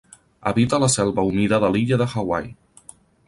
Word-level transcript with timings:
Habita 0.51 0.79
la 0.83 0.89
selva 0.93 1.25
humida 1.31 1.61
de 1.65 1.71
l'illa 1.75 2.01
de 2.05 2.09
Hawaii. 2.13 2.51